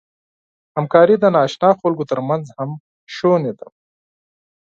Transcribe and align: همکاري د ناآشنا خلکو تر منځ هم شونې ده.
همکاري 0.75 1.15
د 1.19 1.25
ناآشنا 1.35 1.69
خلکو 1.81 2.03
تر 2.11 2.19
منځ 2.29 2.45
هم 2.57 2.69
شونې 3.15 3.53
ده. 3.59 3.67